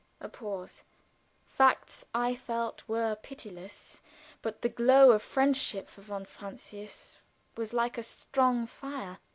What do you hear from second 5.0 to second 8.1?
of friendship for von Francius was like a